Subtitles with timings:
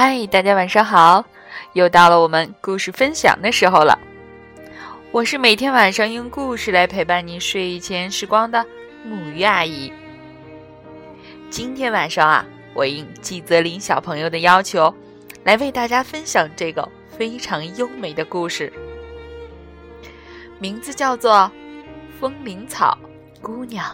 [0.00, 1.24] 嗨，大家晚上好！
[1.72, 3.98] 又到了我们故事分享的时候了。
[5.10, 8.64] 我是每天晚上用故事来陪伴你睡前时光的
[9.04, 9.92] 木鱼阿姨。
[11.50, 14.94] 今天晚上啊，我应季泽林小朋友的要求，
[15.42, 18.72] 来为大家分享这个非常优美的故事，
[20.60, 21.50] 名字叫做
[22.20, 22.96] 《风铃草
[23.42, 23.84] 姑娘》。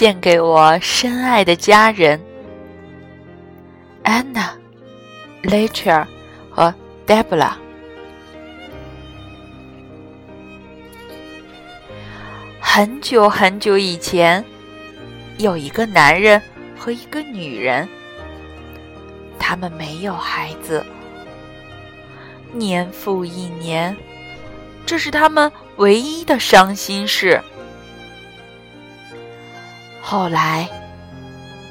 [0.00, 2.18] 献给我深爱的家人
[4.02, 4.48] ，Anna、
[5.42, 6.08] l e t h e r
[6.48, 6.74] 和
[7.06, 7.50] Debra。
[12.58, 14.42] 很久很久以前，
[15.36, 16.40] 有一个男人
[16.78, 17.86] 和一个女人，
[19.38, 20.82] 他们没有孩子，
[22.54, 23.94] 年复一年，
[24.86, 27.38] 这是他们唯一的伤心事。
[30.10, 30.68] 后来，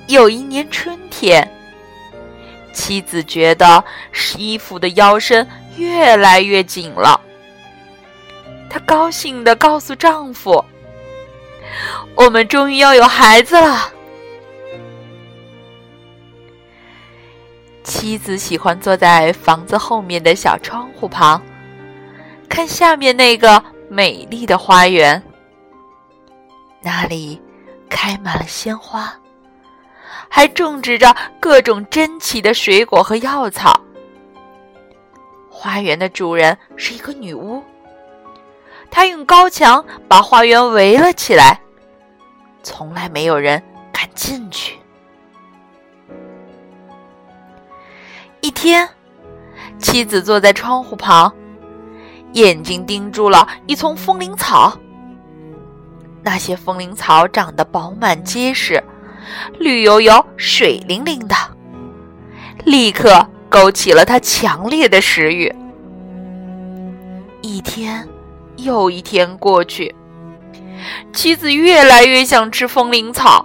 [0.08, 1.46] 有一年春天，
[2.72, 3.84] 妻子觉得
[4.38, 5.46] 衣服的腰身
[5.76, 7.20] 越来越紧了。
[8.70, 10.64] 她高兴地告诉丈夫
[12.16, 13.92] ：“我们终于要有孩子了。”
[17.84, 21.42] 妻子喜欢坐在房子后面的小窗户旁，
[22.48, 25.22] 看下面那个美丽的花园，
[26.82, 27.38] 那里。
[27.90, 29.14] 开满了鲜花，
[30.30, 33.80] 还种植着各种珍奇的水果和药草。
[35.50, 37.62] 花园的主人是一个女巫，
[38.90, 41.60] 她用高墙把花园围了起来，
[42.64, 44.78] 从来没有人敢进去。
[48.42, 48.88] 一天，
[49.80, 51.34] 妻子坐在窗户旁，
[52.34, 54.78] 眼睛盯住了一丛风铃草。
[56.32, 58.84] 那些风铃草长得饱满结实，
[59.58, 61.34] 绿油油、水灵灵的，
[62.66, 65.52] 立刻勾起了他强烈的食欲。
[67.42, 68.08] 一天
[68.58, 69.96] 又一天过去，
[71.12, 73.44] 妻子越来越想吃风铃草，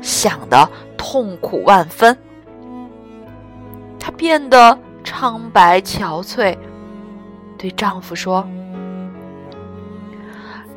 [0.00, 2.16] 想得痛苦万分。
[3.98, 6.56] 她变得苍白憔悴，
[7.58, 8.48] 对丈夫说。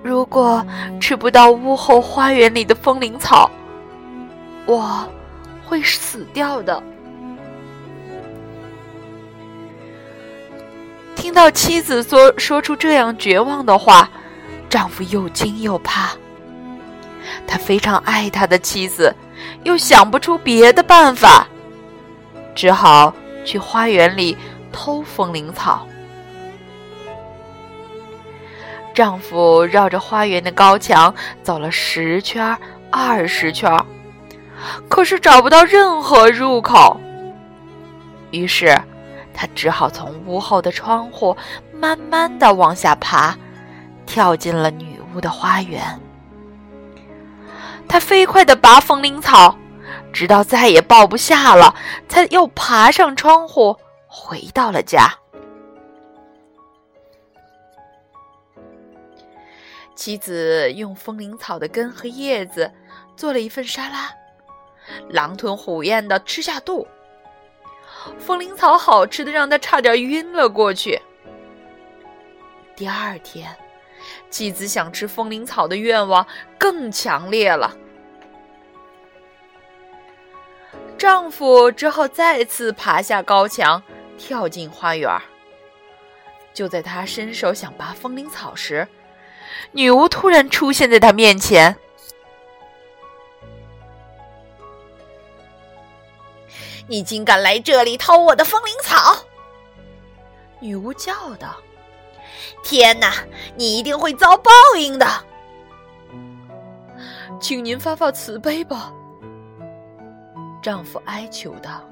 [0.09, 0.65] 如果
[0.99, 3.47] 吃不到屋后花园里的风铃草，
[4.65, 5.07] 我
[5.63, 6.81] 会死掉的。
[11.15, 14.09] 听到妻子说说出这样绝望的话，
[14.67, 16.09] 丈夫又惊又怕。
[17.45, 19.15] 他非常爱他的妻子，
[19.63, 21.47] 又想不出别的办法，
[22.55, 23.13] 只好
[23.45, 24.35] 去花园里
[24.71, 25.87] 偷风铃草。
[28.99, 32.57] 丈夫绕着花园的高墙走了十圈、
[32.91, 33.73] 二十圈，
[34.89, 36.99] 可是找不到任何入口。
[38.31, 38.77] 于是，
[39.33, 41.37] 他只好从屋后的窗户
[41.73, 43.33] 慢慢的往下爬，
[44.05, 45.97] 跳进了女巫的花园。
[47.87, 49.55] 他飞快的拔风铃草，
[50.11, 51.73] 直到再也抱不下了，
[52.09, 53.77] 才又爬上窗户，
[54.07, 55.09] 回到了家。
[59.99, 62.71] 妻子用风铃草的根和叶子
[63.17, 64.09] 做了一份沙拉，
[65.09, 66.87] 狼吞虎咽的吃下肚。
[68.17, 71.01] 风铃草好吃的让他差点晕了过去。
[72.77, 73.53] 第二天，
[74.29, 76.25] 妻子想吃风铃草的愿望
[76.57, 77.75] 更强烈了，
[80.97, 83.83] 丈夫只好再次爬下高墙，
[84.17, 85.11] 跳进花园。
[86.53, 88.87] 就在他伸手想拔风铃草时，
[89.71, 91.75] 女巫突然出现在他面前。
[96.87, 99.15] 你竟敢来这里偷我的风铃草！
[100.59, 101.55] 女巫叫道
[102.65, 103.13] ：“天哪，
[103.55, 105.05] 你一定会遭报应的！
[107.39, 108.91] 请您发发慈悲吧。”
[110.63, 111.87] 丈夫哀求道：“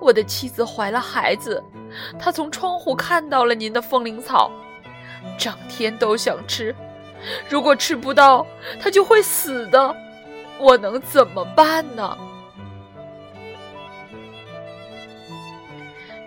[0.00, 1.64] 我的妻子怀了孩子，
[2.18, 4.50] 她从窗户看到了您的风铃草。”
[5.36, 6.74] 整天都想吃，
[7.48, 8.46] 如果吃不到，
[8.80, 9.94] 他就会死的。
[10.58, 12.16] 我能怎么办呢？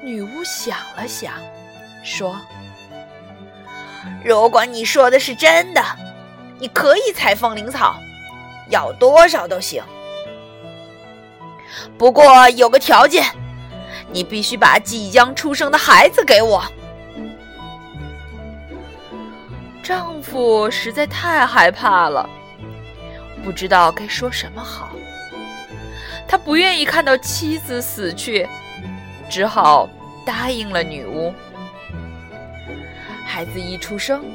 [0.03, 1.33] 女巫想了想，
[2.03, 2.39] 说
[4.23, 5.81] ：“如果你说的是真的，
[6.59, 7.95] 你可以采风铃草，
[8.69, 9.83] 要多少都行。
[11.97, 13.25] 不过有个条件，
[14.11, 16.63] 你必须把即将出生的孩子给我。”
[19.87, 22.29] 丈夫实在太害怕了，
[23.41, 24.91] 不知道该说什么好。
[26.27, 28.45] 他不愿意看到妻子死去，
[29.29, 29.87] 只好
[30.25, 31.33] 答应了女巫。
[33.25, 34.25] 孩子一出生，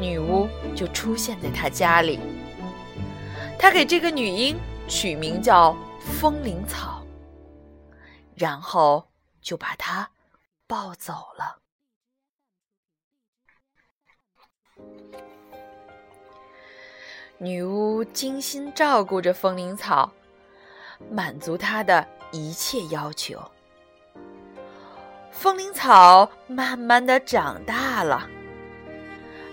[0.00, 2.18] 女巫就出现在他家里。
[3.56, 7.00] 他给这个女婴取名叫风铃草，
[8.34, 9.06] 然后
[9.40, 10.10] 就把她
[10.66, 11.58] 抱走了。
[17.38, 20.10] 女巫精心照顾着风铃草，
[21.10, 23.38] 满足她的一切要求。
[25.30, 28.28] 风铃草慢慢的长大了，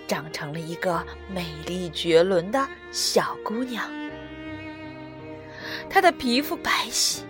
[0.07, 3.83] 长成了一个美丽绝伦的小姑娘。
[5.89, 7.22] 她的皮肤白皙，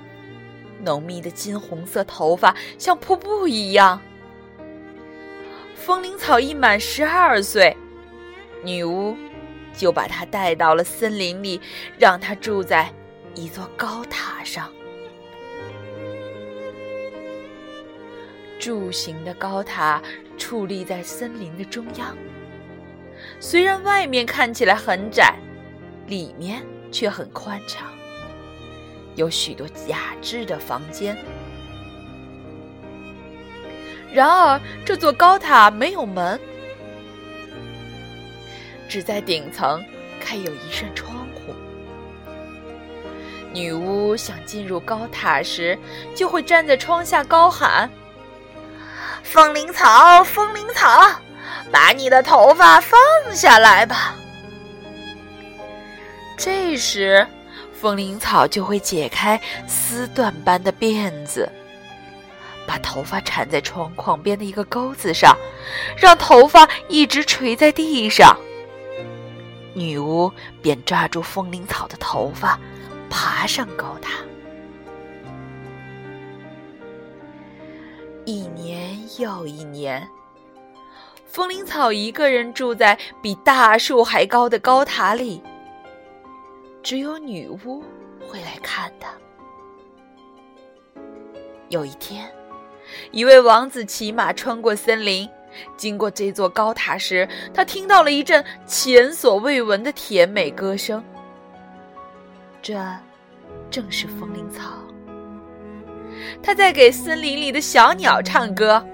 [0.84, 4.00] 浓密的金红色头发像瀑布一样。
[5.76, 7.76] 风铃草一满十二岁，
[8.64, 9.16] 女巫
[9.76, 11.60] 就把他带到了森林里，
[11.98, 12.92] 让他住在
[13.36, 14.70] 一座高塔上。
[18.60, 20.00] 柱形的高塔
[20.38, 22.16] 矗立在森林的中央，
[23.40, 25.34] 虽然外面看起来很窄，
[26.06, 27.88] 里面却很宽敞，
[29.16, 31.18] 有许多雅致的房间。
[34.14, 36.40] 然而，这座高塔没有门，
[38.92, 39.82] 只在顶层
[40.20, 41.56] 开有一扇窗户。
[43.54, 45.80] 女巫想进入高塔时，
[46.14, 47.90] 就会站在窗下高喊。
[49.24, 51.10] 风铃草，风铃草，
[51.72, 53.00] 把你的头发放
[53.34, 54.14] 下来吧。
[56.38, 57.26] 这时，
[57.72, 59.40] 风铃草就会解开
[59.70, 61.50] 丝缎般的辫子，
[62.68, 65.34] 把头发缠在窗框边的一个钩子上，
[65.96, 68.38] 让头发一直垂在地上。
[69.74, 70.32] 女巫
[70.62, 72.60] 便抓住风铃草的头发，
[73.10, 74.20] 爬上高塔。
[78.26, 80.08] 一年又一年，
[81.26, 85.42] 风铃草一个人住在比大树还高的高塔里。
[86.84, 87.84] 只有女巫
[88.28, 89.10] 会来看他。
[91.70, 92.30] 有一天，
[93.12, 95.30] 一位王子骑马穿过森林，
[95.76, 101.04] 经过这座高塔时，他听到了一阵前所未闻的甜美歌声。
[102.62, 102.80] 这
[103.70, 104.72] 正是风铃草。
[106.44, 108.86] 他在给森林里的小鸟唱歌。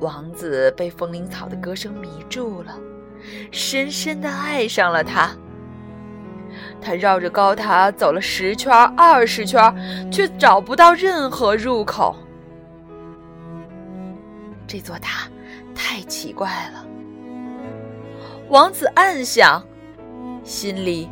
[0.00, 2.76] 王子被风铃草的歌声迷住了，
[3.50, 5.30] 深深的爱上了它。
[6.80, 9.74] 他绕着高塔走了十圈、二十圈，
[10.12, 12.14] 却找不到任何入口。
[14.66, 15.28] 这座塔
[15.74, 16.86] 太奇怪了。
[18.48, 19.64] 王子暗想，
[20.42, 21.08] 心里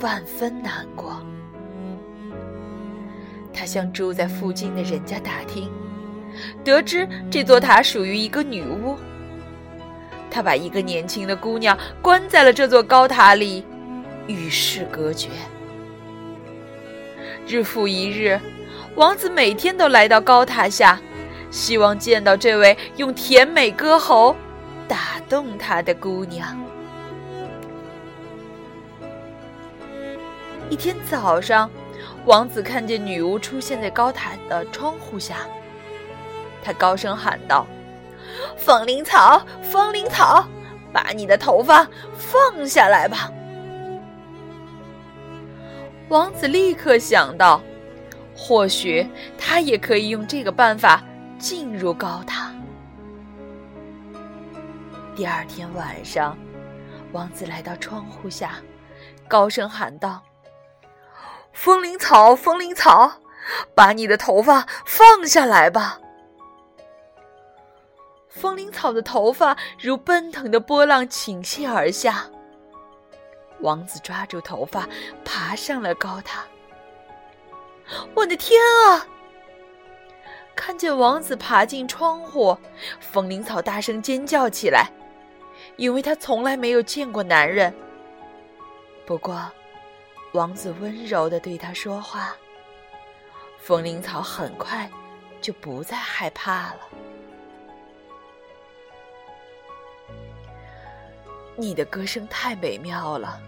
[0.00, 1.20] 万分难过。
[3.52, 5.70] 他向住在附近的人家打听，
[6.64, 8.96] 得知这座塔属于一个女巫。
[10.30, 13.64] 他把一个年轻的姑娘关在了这座高塔里，
[14.26, 15.28] 与世隔绝。
[17.46, 18.40] 日复一日，
[18.94, 20.98] 王子每天都来到高塔下，
[21.52, 24.34] 希望见到这位用甜美歌喉
[24.88, 26.60] 打动他的姑娘。
[30.68, 31.70] 一天早上。
[32.24, 35.38] 王子看见女巫出现在高塔的窗户下，
[36.62, 37.66] 他高声喊道
[38.56, 40.46] ：“风铃草，风铃草，
[40.92, 43.28] 把你的头发放下来吧！”
[46.10, 47.60] 王子立刻想到，
[48.36, 49.04] 或许
[49.36, 51.02] 他也可以用这个办法
[51.42, 52.54] 进入高塔。
[55.16, 56.38] 第二天晚上，
[57.10, 58.58] 王子来到窗户下，
[59.26, 60.22] 高声喊道。
[61.52, 63.20] 风铃草，风铃草，
[63.74, 65.98] 把你的头发放下来吧。
[68.28, 72.24] 风铃草的头发如奔腾的波浪倾泻而下。
[73.62, 74.88] 王子抓住头发，
[75.24, 76.44] 爬上了高塔。
[78.14, 79.04] 我的天啊！
[80.54, 82.56] 看见王子爬进窗户，
[83.00, 84.90] 风铃草大声尖叫起来，
[85.76, 87.74] 因为他从来没有见过男人。
[89.06, 89.50] 不过。
[90.32, 92.34] 王子温柔的对他说话，
[93.58, 94.90] 风铃草很快
[95.42, 96.78] 就不再害怕了。
[101.54, 103.38] 你的歌声太美妙了，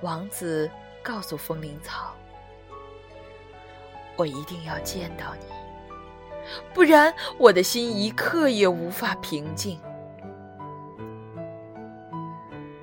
[0.00, 0.70] 王子
[1.02, 2.14] 告诉风铃草
[4.16, 5.46] ：“我一定要见到你，
[6.74, 9.80] 不然我的心一刻也无法平静。”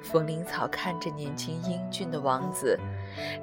[0.01, 2.79] 风铃草看着年轻英俊的王子，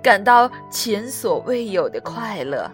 [0.02, 2.69] 感到前所未有的快乐。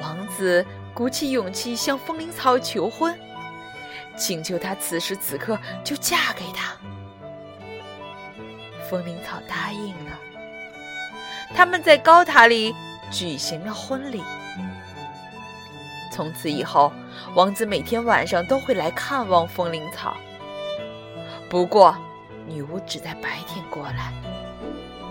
[0.00, 3.14] 王子鼓起勇气向风铃草求婚，
[4.16, 6.74] 请求他此时此刻就嫁给他。
[8.88, 10.18] 风铃草答应了。
[11.54, 12.74] 他们在高塔里
[13.10, 14.22] 举行了婚礼。
[16.10, 16.92] 从此以后，
[17.34, 20.16] 王子每天晚上都会来看望风铃草。
[21.48, 21.96] 不过，
[22.46, 24.12] 女巫只在白天过来，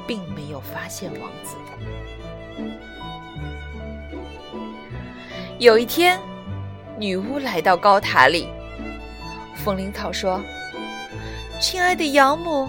[0.08, 1.56] 并没有发现王子。
[5.60, 6.20] 有一天，
[6.98, 8.50] 女巫来到高塔里，
[9.56, 10.42] 风铃草说
[11.62, 12.68] ：“亲爱的养母，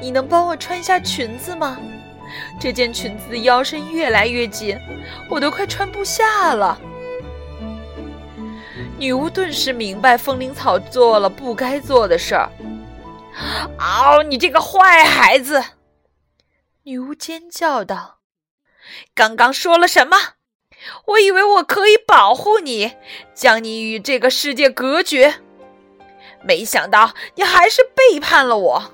[0.00, 1.78] 你能帮我穿一下裙子吗？
[2.60, 4.78] 这件裙子的腰身越来越紧，
[5.28, 6.78] 我都快穿不下了。”
[8.98, 12.50] 女巫顿时明白风铃草做了不该做的事儿。
[13.78, 14.22] 嗷！
[14.22, 15.62] 你这个坏孩子！
[16.84, 18.18] 女巫尖叫道
[19.14, 20.16] ：“刚刚说了什么？
[21.06, 22.92] 我以为我可以保护你，
[23.34, 25.34] 将你与这个世界隔绝，
[26.42, 28.92] 没想到你还是背叛了我。”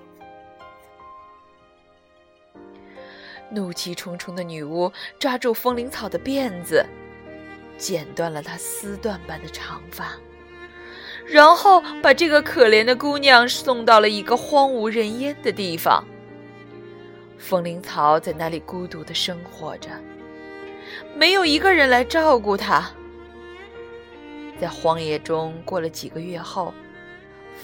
[3.50, 6.84] 怒气冲冲的女巫抓住风铃草的辫子，
[7.76, 10.12] 剪断了她丝缎般的长发。
[11.26, 16.04] 然后把这个可怜的姑娘送到了一个荒无人烟的地方。
[17.38, 19.90] 风铃草在那里孤独的生活着，
[21.14, 22.90] 没有一个人来照顾她。
[24.60, 26.74] 在荒野中过了几个月后，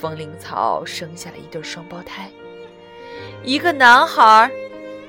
[0.01, 2.31] 风铃草生下了一对双胞胎，
[3.43, 4.51] 一个男孩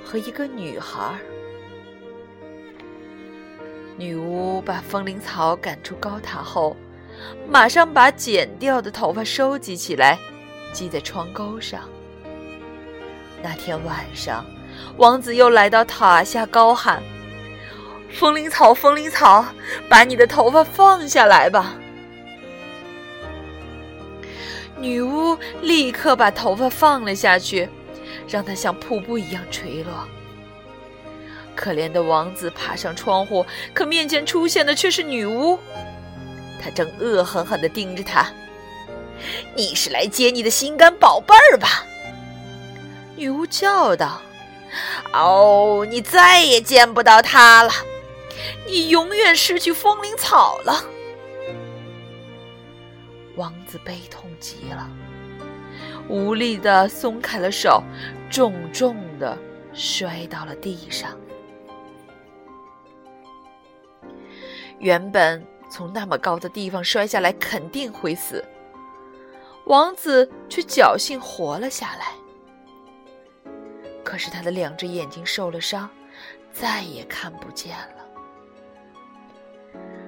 [0.08, 1.14] 和一个女孩。
[3.98, 6.78] 女巫把风铃草赶出高塔后。
[7.50, 10.20] 马上把剪掉的头发收集起来，
[10.72, 11.82] 系在窗钩上。
[13.42, 14.46] 那天晚上，
[14.98, 17.02] 王子又来到塔下，高喊
[18.14, 19.44] ：“风铃草，风铃草，
[19.90, 21.74] 把你的头发放下来吧！”
[24.78, 27.68] 女巫立刻把头发放了下去，
[28.28, 30.08] 让它像瀑布一样垂落。
[31.56, 35.58] 可怜的王子爬上窗户，可面前出现的却是女巫。
[36.62, 38.32] 他正恶狠狠地盯着他。
[39.56, 41.84] 你是来接你的心肝宝贝儿吧？
[43.16, 44.22] 女巫叫道。
[45.14, 47.72] 哦，你再也见不到他了，
[48.68, 50.84] 你永远失去风铃草了。
[53.36, 54.88] 王子悲痛极了，
[56.10, 57.84] 无力地松开了手，
[58.30, 59.38] 重重地
[59.74, 61.18] 摔到了地上。
[64.80, 65.46] 原本。
[65.70, 68.42] 从那么高的地方摔下来，肯定会死。
[69.66, 72.14] 王子却侥幸活了下来。
[74.02, 75.90] 可是他的两只眼睛受了伤，
[76.54, 78.08] 再也看不见了。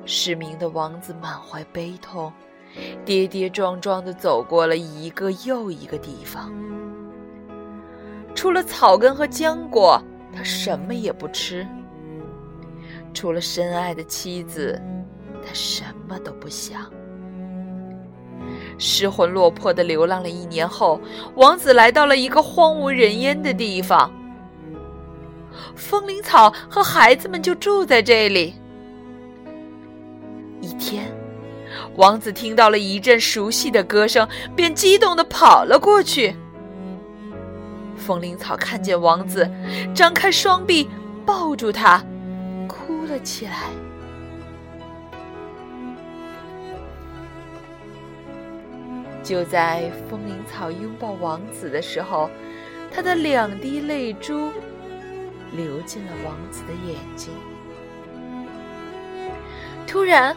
[0.06, 2.32] 失明的王子满怀悲痛，
[3.06, 6.52] 跌跌撞撞地走过了一个又一个地方。
[8.36, 10.02] 除了草根和浆果，
[10.36, 11.68] 他什么也不吃。
[13.14, 14.82] 除了深爱的妻子。
[15.42, 16.92] 他什么都不想，
[18.78, 21.00] 失魂落魄的流浪了一年后，
[21.36, 24.12] 王子来到了一个荒无人烟的地方。
[25.78, 28.54] 风铃草和孩子们就住在这里。
[30.60, 31.10] 一天，
[31.96, 36.36] 王子听到了一阵熟悉的歌声，便激动地跑了过去。
[37.96, 39.50] 风铃草看见王子，
[39.94, 40.90] 张开双臂
[41.26, 42.04] 抱住他，
[42.68, 43.70] 哭了起来。
[49.22, 52.30] 就在风铃草拥抱王子的时候，
[52.92, 54.52] 他的两滴泪珠
[55.52, 57.32] 流进了王子的眼睛。
[59.86, 60.36] 突然，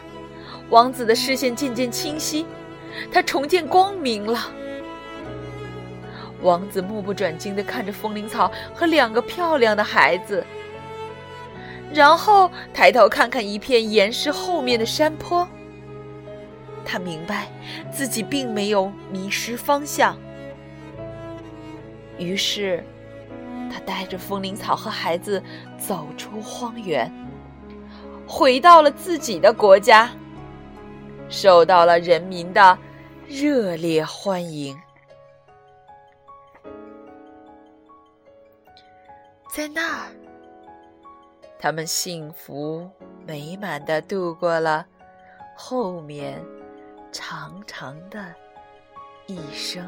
[0.73, 2.47] 王子的视线渐渐清晰，
[3.11, 4.49] 他重见光明了。
[6.41, 10.43] 王子目不转睛地看着风铃草和两个漂亮的孩子，
[11.93, 15.47] 然后抬头看看一片岩石后面的山坡。
[16.83, 17.47] 他明白
[17.91, 20.17] 自己并没有迷失方向，
[22.17, 22.83] 于是
[23.71, 25.41] 他带着风铃草和孩子
[25.77, 27.13] 走出荒原，
[28.25, 30.09] 回到了自己的国家，
[31.33, 32.77] 受到了人民的
[33.27, 34.79] 热烈欢迎。
[39.49, 40.11] 在那儿，
[41.59, 42.87] 他们幸福
[43.25, 44.85] 美满的度过了
[45.57, 46.39] 后面。
[47.15, 48.33] 长长的
[49.27, 49.87] 一生。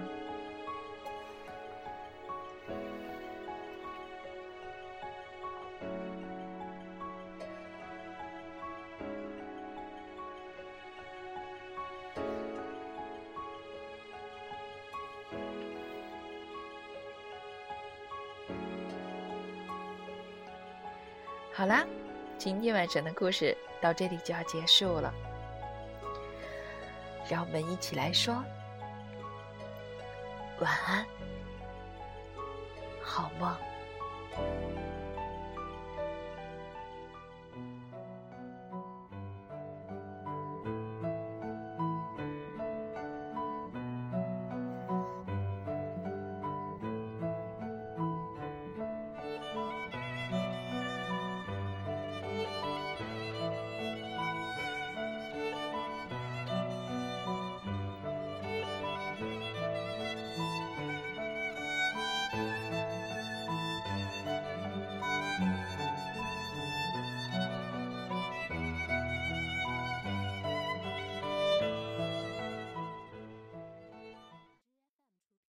[21.57, 21.85] 好啦，
[22.38, 25.13] 今天晚上的故事到这里就要结束了。
[27.29, 28.43] 让我们一起来说
[30.59, 31.05] 晚安，
[33.01, 33.55] 好梦。